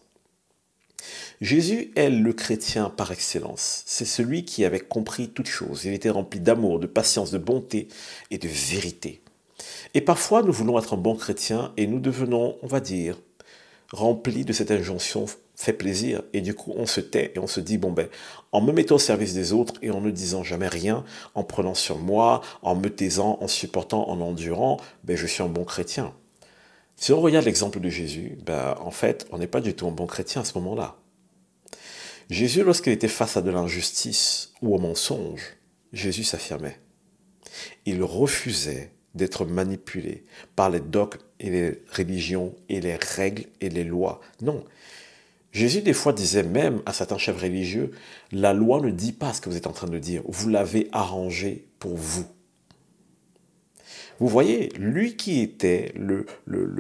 Jésus 1.42 1.92
est 1.96 2.10
le 2.10 2.34
chrétien 2.34 2.90
par 2.90 3.12
excellence. 3.12 3.84
C'est 3.86 4.06
celui 4.06 4.44
qui 4.44 4.66
avait 4.66 4.82
compris 4.82 5.30
toutes 5.30 5.48
choses. 5.48 5.86
Il 5.86 5.94
était 5.94 6.10
rempli 6.10 6.42
d'amour, 6.42 6.80
de 6.80 6.88
patience, 6.88 7.32
de 7.32 7.38
bonté 7.38 7.88
et 8.30 8.38
de 8.38 8.48
vérité. 8.48 9.22
Et 9.94 10.02
parfois, 10.02 10.44
nous 10.44 10.52
voulons 10.52 10.78
être 10.78 10.96
un 10.96 10.98
bon 10.98 11.16
chrétien 11.16 11.72
et 11.78 11.88
nous 11.88 12.00
devenons, 12.00 12.58
on 12.62 12.68
va 12.68 12.82
dire, 12.82 13.18
remplis 13.94 14.44
de 14.44 14.52
cette 14.52 14.72
injonction 14.72 15.26
fait 15.56 15.74
plaisir 15.74 16.22
et 16.32 16.40
du 16.40 16.54
coup 16.54 16.74
on 16.78 16.86
se 16.86 17.02
tait 17.02 17.34
et 17.36 17.40
on 17.40 17.48
se 17.48 17.60
dit 17.60 17.78
bon 17.78 17.92
ben 17.92 18.08
en 18.54 18.62
me 18.62 18.72
mettant 18.72 18.96
au 18.96 19.00
service 19.00 19.34
des 19.34 19.52
autres 19.52 19.74
et 19.82 19.92
en 19.92 20.00
ne 20.00 20.10
disant 20.10 20.42
jamais 20.42 20.70
rien, 20.70 21.04
en 21.36 21.44
prenant 21.44 21.74
sur 21.74 21.98
moi, 21.98 22.40
en 22.62 22.76
me 22.76 22.90
taisant, 22.90 23.38
en 23.42 23.48
supportant, 23.50 24.08
en 24.08 24.22
endurant, 24.22 24.78
ben 25.04 25.18
je 25.18 25.28
suis 25.28 25.44
un 25.44 25.50
bon 25.50 25.66
chrétien. 25.66 26.14
Si 26.96 27.12
on 27.12 27.20
regarde 27.20 27.46
l'exemple 27.46 27.82
de 27.82 27.90
Jésus, 27.90 28.38
ben 28.46 28.76
en 28.80 28.92
fait 28.92 29.28
on 29.32 29.38
n'est 29.38 29.48
pas 29.48 29.62
du 29.62 29.74
tout 29.74 29.88
un 29.88 29.92
bon 29.92 30.06
chrétien 30.06 30.42
à 30.42 30.46
ce 30.46 30.58
moment-là. 30.60 30.96
Jésus, 32.30 32.64
lorsqu'il 32.64 32.94
était 32.94 33.08
face 33.08 33.38
à 33.38 33.42
de 33.42 33.50
l'injustice 33.50 34.54
ou 34.62 34.76
au 34.76 34.80
mensonge, 34.80 35.58
Jésus 35.94 36.24
s'affirmait. 36.24 36.80
Il 37.86 38.04
refusait 38.04 38.92
d'être 39.16 39.46
manipulé 39.46 40.26
par 40.56 40.70
les 40.70 40.80
dogmes 40.80 41.18
et 41.40 41.50
les 41.50 41.82
religions 41.92 42.56
et 42.70 42.82
les 42.82 42.96
règles 42.96 43.46
et 43.62 43.70
les 43.70 43.84
lois. 43.84 44.22
Non. 44.42 44.64
Jésus 45.52 45.82
des 45.82 45.94
fois 45.94 46.14
disait 46.14 46.44
même 46.44 46.84
à 46.86 46.94
certains 46.94 47.18
chefs 47.18 47.42
religieux, 47.42 47.92
la 48.32 48.54
loi 48.54 48.80
ne 48.80 48.92
dit 48.92 49.14
pas 49.14 49.34
ce 49.34 49.42
que 49.42 49.50
vous 49.50 49.58
êtes 49.58 49.66
en 49.66 49.74
train 49.74 49.88
de 49.88 49.98
dire, 49.98 50.22
vous 50.28 50.50
l'avez 50.50 50.88
arrangé 50.92 51.66
pour 51.80 51.96
vous. 51.96 52.28
Vous 54.20 54.28
voyez, 54.28 54.70
lui 54.78 55.16
qui 55.16 55.40
était 55.40 55.94
le, 55.96 56.26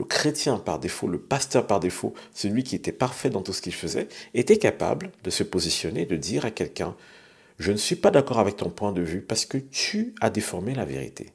chrétien 0.03 0.57
par 0.57 0.79
défaut, 0.79 1.07
le 1.07 1.19
pasteur 1.19 1.65
par 1.67 1.79
défaut, 1.79 2.13
celui 2.33 2.63
qui 2.63 2.75
était 2.75 2.91
parfait 2.91 3.29
dans 3.29 3.41
tout 3.41 3.53
ce 3.53 3.61
qu'il 3.61 3.73
faisait, 3.73 4.09
était 4.33 4.57
capable 4.57 5.11
de 5.23 5.29
se 5.29 5.43
positionner, 5.43 6.05
de 6.05 6.17
dire 6.17 6.45
à 6.45 6.51
quelqu'un, 6.51 6.95
je 7.57 7.71
ne 7.71 7.77
suis 7.77 7.95
pas 7.95 8.11
d'accord 8.11 8.39
avec 8.39 8.57
ton 8.57 8.69
point 8.69 8.91
de 8.91 9.01
vue 9.01 9.21
parce 9.21 9.45
que 9.45 9.57
tu 9.57 10.15
as 10.21 10.29
déformé 10.29 10.75
la 10.75 10.85
vérité. 10.85 11.33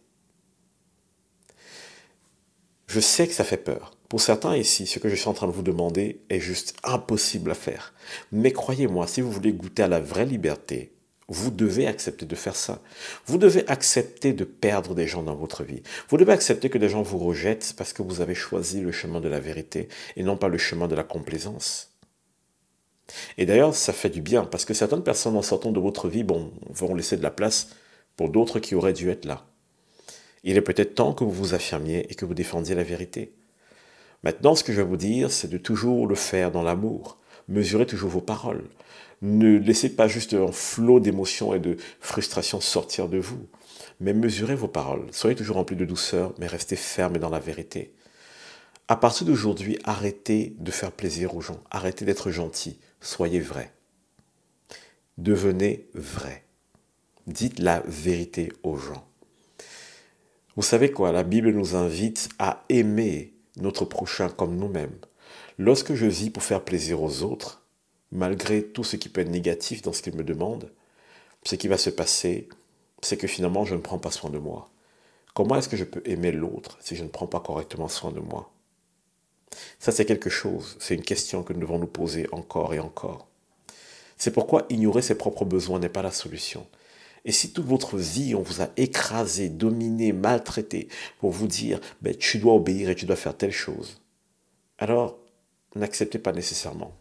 Je 2.87 3.01
sais 3.01 3.27
que 3.27 3.35
ça 3.35 3.45
fait 3.45 3.57
peur. 3.57 3.97
Pour 4.09 4.21
certains 4.21 4.57
ici, 4.57 4.87
ce 4.87 4.99
que 4.99 5.09
je 5.09 5.17
suis 5.17 5.29
en 5.29 5.35
train 5.35 5.49
de 5.49 5.53
vous 5.53 5.63
demander 5.63 6.21
est 6.29 6.39
juste 6.39 6.77
impossible 6.85 7.51
à 7.51 7.55
faire. 7.55 7.95
Mais 8.31 8.53
croyez-moi, 8.53 9.07
si 9.07 9.23
vous 9.23 9.31
voulez 9.31 9.53
goûter 9.53 9.83
à 9.83 9.89
la 9.89 10.01
vraie 10.01 10.27
liberté, 10.27 10.94
vous 11.29 11.51
devez 11.51 11.87
accepter 11.87 12.27
de 12.27 12.35
faire 12.35 12.57
ça. 12.57 12.81
Vous 13.27 13.39
devez 13.39 13.67
accepter 13.69 14.33
de 14.33 14.45
perdre 14.45 14.95
des 14.95 15.07
gens 15.07 15.23
dans 15.23 15.35
votre 15.35 15.65
vie. 15.65 15.83
Vous 16.09 16.17
devez 16.17 16.33
accepter 16.33 16.69
que 16.69 16.79
des 16.79 16.89
gens 16.89 17.03
vous 17.03 17.19
rejettent 17.19 17.75
parce 17.77 17.93
que 17.93 18.03
vous 18.03 18.21
avez 18.21 18.35
choisi 18.35 18.81
le 18.81 18.93
chemin 18.93 19.21
de 19.21 19.29
la 19.29 19.41
vérité 19.41 19.89
et 20.17 20.23
non 20.23 20.37
pas 20.37 20.49
le 20.49 20.59
chemin 20.59 20.89
de 20.89 20.95
la 20.95 21.05
complaisance. 21.05 21.91
Et 23.39 23.47
d'ailleurs, 23.47 23.75
ça 23.75 23.93
fait 23.93 24.11
du 24.11 24.21
bien 24.21 24.45
parce 24.45 24.65
que 24.65 24.75
certaines 24.75 25.03
personnes 25.03 25.37
en 25.37 25.43
sortant 25.43 25.73
de 25.73 25.81
votre 25.81 26.09
vie, 26.09 26.25
vont 26.25 26.95
laisser 26.95 27.17
de 27.17 27.23
la 27.23 27.31
place 27.31 27.69
pour 28.17 28.29
d'autres 28.29 28.59
qui 28.59 28.75
auraient 28.75 28.93
dû 28.93 29.11
être 29.11 29.25
là. 29.25 29.47
Il 30.43 30.59
est 30.59 30.63
peut-être 30.63 30.95
temps 30.95 31.15
que 31.15 31.25
vous 31.25 31.31
vous 31.31 31.55
affirmiez 31.55 32.07
et 32.11 32.15
que 32.15 32.27
vous 32.27 32.35
défendiez 32.35 32.75
la 32.75 32.83
vérité. 32.83 33.33
Maintenant, 34.23 34.55
ce 34.55 34.65
que 34.65 34.73
je 34.73 34.81
vais 34.83 34.89
vous 34.89 34.97
dire, 34.99 35.31
c'est 35.31 35.49
de 35.49 35.59
toujours 35.59 36.07
le 36.07 36.15
faire 36.15 36.51
dans 36.51 36.63
l'amour. 36.63 37.19
Mesurez 37.49 37.87
toujours 37.87 38.11
vos 38.11 38.21
paroles. 38.21 38.65
Ne 39.25 39.57
laissez 39.57 39.89
pas 39.89 40.07
juste 40.07 40.35
un 40.35 40.53
flot 40.53 41.01
d'émotions 41.01 41.55
et 41.55 41.59
de 41.59 41.79
frustration 41.99 42.61
sortir 42.61 43.09
de 43.09 43.17
vous, 43.17 43.49
mais 43.99 44.13
mesurez 44.13 44.55
vos 44.55 44.69
paroles. 44.69 45.07
Soyez 45.13 45.35
toujours 45.35 45.57
remplis 45.57 45.77
de 45.77 45.87
douceur, 45.87 46.35
mais 46.39 46.47
restez 46.47 46.77
ferme 46.77 47.17
dans 47.17 47.31
la 47.31 47.39
vérité. 47.39 47.95
À 48.87 48.97
partir 48.97 49.27
d'aujourd'hui, 49.27 49.79
arrêtez 49.85 50.55
de 50.59 50.71
faire 50.71 50.93
plaisir 50.93 51.35
aux 51.35 51.41
gens, 51.41 51.63
arrêtez 51.71 52.05
d'être 52.05 52.31
gentil, 52.31 52.79
soyez 53.01 53.41
vrai. 53.41 53.73
Devenez 55.17 55.89
vrai. 55.95 56.45
Dites 57.27 57.61
la 57.61 57.83
vérité 57.87 58.53
aux 58.63 58.77
gens. 58.77 59.09
Vous 60.55 60.63
savez 60.63 60.91
quoi? 60.91 61.13
La 61.13 61.23
Bible 61.23 61.51
nous 61.51 61.77
invite 61.77 62.29
à 62.39 62.63
aimer 62.69 63.33
notre 63.57 63.87
prochain 63.87 64.29
comme 64.29 64.57
nous-mêmes. 64.57 64.99
Lorsque 65.57 65.95
je 65.95 66.05
vis 66.05 66.29
pour 66.29 66.43
faire 66.43 66.63
plaisir 66.63 67.03
aux 67.03 67.23
autres, 67.23 67.64
malgré 68.15 68.63
tout 68.63 68.85
ce 68.85 68.97
qui 68.97 69.09
peut 69.09 69.21
être 69.21 69.31
négatif 69.31 69.83
dans 69.83 69.93
ce 69.93 70.01
qu'ils 70.01 70.17
me 70.17 70.25
demandent, 70.25 70.71
ce 71.43 71.57
qui 71.57 71.69
va 71.69 71.77
se 71.77 71.91
passer, 71.91 72.49
c'est 73.03 73.17
que 73.17 73.27
finalement, 73.27 73.65
je 73.65 73.75
ne 73.75 73.81
prends 73.81 73.99
pas 73.99 74.11
soin 74.11 74.31
de 74.31 74.39
moi. 74.39 74.71
Comment 75.35 75.57
est-ce 75.57 75.69
que 75.69 75.77
je 75.77 75.85
peux 75.85 76.03
aimer 76.07 76.33
l'autre 76.33 76.79
si 76.81 76.97
je 76.97 77.03
ne 77.03 77.09
prends 77.09 77.27
pas 77.27 77.41
correctement 77.41 77.89
soin 77.89 78.13
de 78.13 78.21
moi? 78.21 78.51
Ça, 79.79 79.93
c'est 79.93 80.07
quelque 80.07 80.31
chose, 80.31 80.77
c'est 80.81 80.95
une 80.95 81.03
question 81.03 81.43
que 81.43 81.53
nous 81.53 81.61
devons 81.61 81.79
nous 81.79 81.87
poser 81.87 82.27
encore 82.33 82.73
et 82.73 82.79
encore. 82.79 83.27
C'est 84.17 84.33
pourquoi 84.33 84.65
ignorer 84.71 85.03
ses 85.03 85.17
propres 85.17 85.45
besoins 85.45 85.81
n'est 85.81 85.89
pas 85.89 86.03
la 86.03 86.13
solution. 86.13 86.67
Et 87.25 87.33
si 87.33 87.53
toute 87.53 87.67
votre 87.67 87.97
vie, 87.97 88.35
on 88.35 88.43
vous 88.43 88.63
a 88.63 88.69
écrasé, 88.77 89.49
dominé, 89.49 90.13
maltraité 90.13 90.89
pour 91.19 91.31
vous 91.31 91.49
dire, 91.49 91.81
ben, 92.01 92.15
tu 92.17 92.39
dois 92.39 92.55
obéir 92.55 92.91
et 92.91 92.95
tu 92.95 93.07
dois 93.07 93.17
faire 93.17 93.37
telle 93.37 93.53
chose, 93.53 94.01
alors 94.79 95.19
n'acceptez 95.75 96.19
pas 96.19 96.33
nécessairement. 96.33 96.93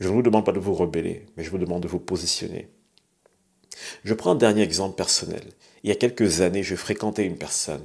Je 0.00 0.08
ne 0.08 0.14
vous 0.14 0.22
demande 0.22 0.46
pas 0.46 0.52
de 0.52 0.58
vous 0.58 0.74
rebeller, 0.74 1.26
mais 1.36 1.44
je 1.44 1.50
vous 1.50 1.58
demande 1.58 1.82
de 1.82 1.88
vous 1.88 1.98
positionner. 1.98 2.68
Je 4.02 4.14
prends 4.14 4.32
un 4.32 4.36
dernier 4.36 4.62
exemple 4.62 4.96
personnel. 4.96 5.42
Il 5.82 5.88
y 5.88 5.92
a 5.92 5.96
quelques 5.96 6.40
années, 6.40 6.62
je 6.62 6.74
fréquentais 6.74 7.24
une 7.24 7.36
personne 7.36 7.84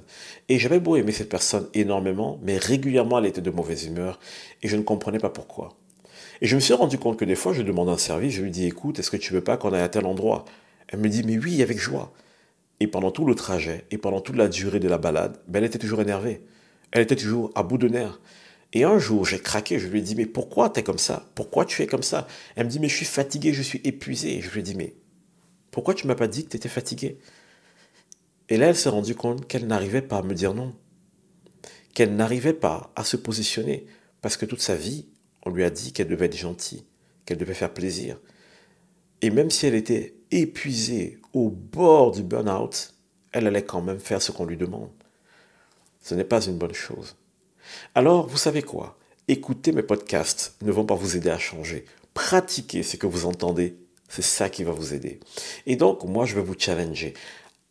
et 0.49 0.57
j'avais 0.57 0.79
beau 0.79 0.95
aimer 0.95 1.11
cette 1.11 1.29
personne 1.29 1.67
énormément, 1.73 2.39
mais 2.41 2.57
régulièrement 2.57 3.19
elle 3.19 3.25
était 3.25 3.41
de 3.41 3.51
mauvaise 3.51 3.85
humeur 3.85 4.19
et 4.63 4.67
je 4.67 4.75
ne 4.75 4.81
comprenais 4.81 5.19
pas 5.19 5.29
pourquoi. 5.29 5.77
Et 6.41 6.47
je 6.47 6.55
me 6.55 6.61
suis 6.61 6.73
rendu 6.73 6.97
compte 6.97 7.17
que 7.17 7.25
des 7.25 7.35
fois, 7.35 7.53
je 7.53 7.61
demande 7.61 7.89
un 7.89 7.97
service, 7.97 8.33
je 8.33 8.41
lui 8.41 8.51
dis 8.51 8.65
écoute, 8.65 8.99
est-ce 8.99 9.11
que 9.11 9.17
tu 9.17 9.33
veux 9.33 9.43
pas 9.43 9.57
qu'on 9.57 9.73
aille 9.73 9.81
à 9.81 9.89
tel 9.89 10.05
endroit? 10.05 10.45
Elle 10.87 10.99
me 10.99 11.09
dit 11.09 11.23
mais 11.23 11.37
oui, 11.37 11.61
avec 11.61 11.77
joie. 11.77 12.13
Et 12.79 12.87
pendant 12.87 13.11
tout 13.11 13.25
le 13.25 13.35
trajet 13.35 13.85
et 13.91 13.97
pendant 13.97 14.19
toute 14.21 14.35
la 14.35 14.47
durée 14.47 14.79
de 14.79 14.89
la 14.89 14.97
balade, 14.97 15.39
ben, 15.47 15.59
elle 15.59 15.65
était 15.65 15.79
toujours 15.79 16.01
énervée. 16.01 16.41
Elle 16.91 17.01
était 17.01 17.15
toujours 17.15 17.51
à 17.55 17.63
bout 17.63 17.77
de 17.77 17.87
nerfs. 17.87 18.19
Et 18.75 18.83
un 18.83 18.99
jour, 18.99 19.25
j'ai 19.25 19.39
craqué, 19.39 19.79
je 19.79 19.87
lui 19.87 19.99
ai 19.99 20.01
dit, 20.01 20.15
mais 20.15 20.25
pourquoi 20.25 20.69
tu 20.69 20.81
es 20.81 20.83
comme 20.83 20.97
ça? 20.97 21.31
Pourquoi 21.33 21.63
tu 21.63 21.81
es 21.81 21.87
comme 21.87 22.03
ça? 22.03 22.27
Elle 22.57 22.65
me 22.65 22.69
dit, 22.69 22.81
mais 22.81 22.89
je 22.89 22.95
suis 22.97 23.05
fatigué, 23.05 23.53
je 23.53 23.61
suis 23.61 23.79
épuisé. 23.85 24.41
je 24.41 24.51
lui 24.51 24.59
ai 24.59 24.63
dit, 24.63 24.75
mais 24.75 24.93
pourquoi 25.71 25.93
tu 25.93 26.07
m'as 26.07 26.15
pas 26.15 26.27
dit 26.27 26.43
que 26.43 26.49
tu 26.49 26.57
étais 26.57 26.67
fatigué? 26.67 27.17
Et 28.49 28.57
là, 28.57 28.67
elle 28.67 28.75
s'est 28.75 28.89
rendue 28.89 29.15
compte 29.15 29.47
qu'elle 29.47 29.65
n'arrivait 29.65 30.01
pas 30.01 30.17
à 30.17 30.23
me 30.23 30.33
dire 30.33 30.53
non. 30.53 30.75
Qu'elle 31.93 32.17
n'arrivait 32.17 32.53
pas 32.53 32.91
à 32.97 33.05
se 33.05 33.15
positionner. 33.15 33.85
Parce 34.21 34.35
que 34.35 34.45
toute 34.45 34.61
sa 34.61 34.75
vie, 34.75 35.07
on 35.45 35.51
lui 35.51 35.63
a 35.63 35.69
dit 35.69 35.93
qu'elle 35.93 36.09
devait 36.09 36.25
être 36.25 36.35
gentille, 36.35 36.83
qu'elle 37.25 37.37
devait 37.37 37.53
faire 37.53 37.73
plaisir. 37.73 38.19
Et 39.21 39.29
même 39.29 39.51
si 39.51 39.67
elle 39.67 39.75
était 39.75 40.17
épuisée, 40.31 41.21
au 41.31 41.49
bord 41.49 42.11
du 42.11 42.23
burn-out, 42.23 42.93
elle 43.31 43.47
allait 43.47 43.63
quand 43.63 43.81
même 43.81 43.99
faire 43.99 44.21
ce 44.21 44.33
qu'on 44.33 44.45
lui 44.45 44.57
demande. 44.57 44.91
Ce 46.01 46.13
n'est 46.13 46.25
pas 46.25 46.45
une 46.45 46.57
bonne 46.57 46.73
chose. 46.73 47.15
Alors, 47.93 48.27
vous 48.27 48.37
savez 48.37 48.61
quoi? 48.61 48.97
Écouter 49.27 49.71
mes 49.71 49.83
podcasts 49.83 50.55
ne 50.61 50.71
vont 50.71 50.85
pas 50.85 50.95
vous 50.95 51.17
aider 51.17 51.29
à 51.29 51.39
changer. 51.39 51.85
Pratiquez 52.13 52.83
ce 52.83 52.97
que 52.97 53.07
vous 53.07 53.25
entendez 53.25 53.77
c'est 54.09 54.21
ça 54.21 54.49
qui 54.49 54.63
va 54.63 54.71
vous 54.71 54.93
aider. 54.93 55.19
Et 55.65 55.75
donc, 55.75 56.03
moi, 56.03 56.25
je 56.25 56.35
vais 56.35 56.41
vous 56.41 56.55
challenger. 56.57 57.13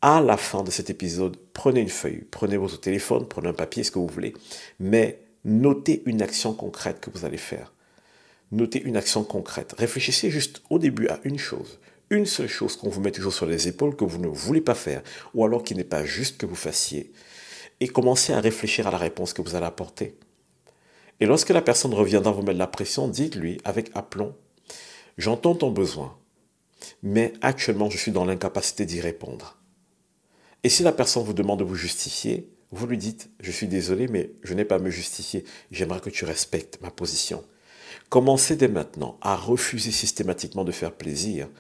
À 0.02 0.20
la 0.20 0.36
fin 0.36 0.62
de 0.62 0.70
cet 0.70 0.90
épisode, 0.90 1.36
prenez 1.52 1.80
une 1.80 1.88
feuille, 1.88 2.26
prenez 2.30 2.56
votre 2.56 2.80
téléphone, 2.80 3.26
prenez 3.26 3.48
un 3.48 3.54
papier, 3.54 3.84
ce 3.84 3.90
que 3.90 3.98
vous 3.98 4.06
voulez, 4.06 4.34
mais 4.78 5.20
notez 5.44 6.02
une 6.04 6.20
action 6.20 6.52
concrète 6.52 7.00
que 7.00 7.10
vous 7.10 7.24
allez 7.24 7.38
faire. 7.38 7.72
Notez 8.52 8.82
une 8.82 8.96
action 8.96 9.24
concrète. 9.24 9.74
Réfléchissez 9.78 10.30
juste 10.30 10.62
au 10.68 10.78
début 10.78 11.08
à 11.08 11.20
une 11.24 11.38
chose. 11.38 11.78
Une 12.10 12.26
seule 12.26 12.48
chose 12.48 12.76
qu'on 12.76 12.90
vous 12.90 13.00
met 13.00 13.10
toujours 13.10 13.32
sur 13.32 13.46
les 13.46 13.66
épaules 13.66 13.96
que 13.96 14.04
vous 14.04 14.18
ne 14.18 14.28
voulez 14.28 14.60
pas 14.60 14.74
faire, 14.74 15.02
ou 15.32 15.44
alors 15.44 15.62
qui 15.62 15.74
n'est 15.74 15.84
pas 15.84 16.04
juste 16.04 16.36
que 16.36 16.44
vous 16.44 16.54
fassiez. 16.54 17.10
Et 17.84 17.88
commencez 17.88 18.32
à 18.32 18.40
réfléchir 18.40 18.86
à 18.86 18.90
la 18.90 18.96
réponse 18.96 19.34
que 19.34 19.42
vous 19.42 19.56
allez 19.56 19.66
apporter. 19.66 20.16
Et 21.20 21.26
lorsque 21.26 21.50
la 21.50 21.60
personne 21.60 21.92
reviendra 21.92 22.32
vous 22.32 22.40
mettre 22.40 22.58
la 22.58 22.66
pression, 22.66 23.08
dites-lui 23.08 23.60
avec 23.62 23.90
aplomb, 23.94 24.34
j'entends 25.18 25.54
ton 25.54 25.70
besoin, 25.70 26.16
mais 27.02 27.34
actuellement 27.42 27.90
je 27.90 27.98
suis 27.98 28.10
dans 28.10 28.24
l'incapacité 28.24 28.86
d'y 28.86 29.02
répondre. 29.02 29.58
Et 30.62 30.70
si 30.70 30.82
la 30.82 30.92
personne 30.92 31.24
vous 31.24 31.34
demande 31.34 31.58
de 31.58 31.64
vous 31.64 31.74
justifier, 31.74 32.48
vous 32.70 32.86
lui 32.86 32.96
dites, 32.96 33.28
je 33.38 33.50
suis 33.50 33.68
désolé, 33.68 34.08
mais 34.08 34.30
je 34.42 34.54
n'ai 34.54 34.64
pas 34.64 34.76
à 34.76 34.78
me 34.78 34.88
justifier, 34.88 35.44
j'aimerais 35.70 36.00
que 36.00 36.08
tu 36.08 36.24
respectes 36.24 36.78
ma 36.80 36.90
position. 36.90 37.44
Commencez 38.08 38.56
dès 38.56 38.68
maintenant 38.68 39.18
à 39.20 39.36
refuser 39.36 39.90
systématiquement 39.90 40.64
de 40.64 40.72
faire 40.72 40.92
plaisir. 40.92 41.50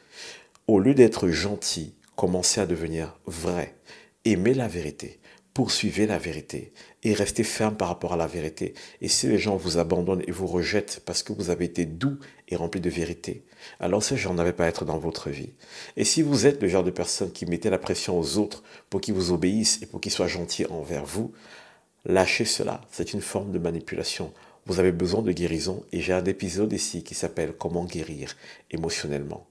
Au 0.68 0.78
lieu 0.78 0.94
d'être 0.94 1.28
gentil, 1.28 1.92
commencez 2.16 2.62
à 2.62 2.66
devenir 2.66 3.14
vrai. 3.26 3.76
Aimez 4.24 4.54
la 4.54 4.68
vérité 4.68 5.20
poursuivez 5.54 6.08
la 6.08 6.18
vérité 6.18 6.72
et 7.04 7.14
restez 7.14 7.44
ferme 7.44 7.76
par 7.76 7.86
rapport 7.86 8.12
à 8.12 8.16
la 8.16 8.26
vérité. 8.26 8.74
Et 9.00 9.08
si 9.08 9.28
les 9.28 9.38
gens 9.38 9.56
vous 9.56 9.78
abandonnent 9.78 10.24
et 10.26 10.32
vous 10.32 10.48
rejettent 10.48 11.00
parce 11.06 11.22
que 11.22 11.32
vous 11.32 11.48
avez 11.48 11.64
été 11.64 11.86
doux 11.86 12.18
et 12.48 12.56
rempli 12.56 12.80
de 12.80 12.90
vérité, 12.90 13.44
alors 13.78 14.02
ces 14.02 14.16
gens 14.16 14.34
n'avaient 14.34 14.52
pas 14.52 14.64
à 14.64 14.68
être 14.68 14.84
dans 14.84 14.98
votre 14.98 15.30
vie. 15.30 15.52
Et 15.96 16.04
si 16.04 16.22
vous 16.22 16.46
êtes 16.46 16.60
le 16.60 16.68
genre 16.68 16.82
de 16.82 16.90
personne 16.90 17.30
qui 17.30 17.46
mettait 17.46 17.70
la 17.70 17.78
pression 17.78 18.18
aux 18.18 18.36
autres 18.36 18.64
pour 18.90 19.00
qu'ils 19.00 19.14
vous 19.14 19.30
obéissent 19.30 19.80
et 19.80 19.86
pour 19.86 20.00
qu'ils 20.00 20.12
soient 20.12 20.26
gentils 20.26 20.66
envers 20.66 21.04
vous, 21.04 21.32
lâchez 22.04 22.44
cela. 22.44 22.80
C'est 22.90 23.12
une 23.12 23.22
forme 23.22 23.52
de 23.52 23.58
manipulation. 23.60 24.32
Vous 24.66 24.80
avez 24.80 24.92
besoin 24.92 25.22
de 25.22 25.30
guérison 25.30 25.84
et 25.92 26.00
j'ai 26.00 26.12
un 26.12 26.24
épisode 26.24 26.72
ici 26.72 27.04
qui 27.04 27.14
s'appelle 27.14 27.52
Comment 27.52 27.84
guérir 27.84 28.36
émotionnellement. 28.72 29.46